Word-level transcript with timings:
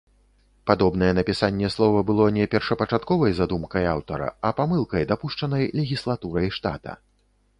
Падобнае 0.69 1.09
напісанне 1.17 1.67
слова 1.75 1.99
было 2.07 2.25
не 2.37 2.45
першапачатковай 2.55 3.35
задумкай 3.39 3.83
аўтара, 3.93 4.29
а 4.49 4.53
памылкай, 4.61 5.07
дапушчанай 5.11 5.63
легіслатурай 5.81 6.49
штата. 6.57 6.91